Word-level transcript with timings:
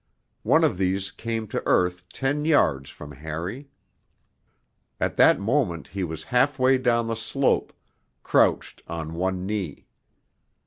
One 0.41 0.63
of 0.63 0.79
these 0.79 1.11
came 1.11 1.45
to 1.49 1.61
earth 1.67 2.09
ten 2.09 2.43
yards 2.43 2.89
from 2.89 3.11
Harry. 3.11 3.69
At 4.99 5.15
that 5.17 5.39
moment 5.39 5.89
he 5.89 6.03
was 6.03 6.23
halfway 6.33 6.79
down 6.79 7.05
the 7.05 7.13
slope, 7.13 7.71
crouched 8.23 8.81
on 8.87 9.13
one 9.13 9.45
knee. 9.45 9.85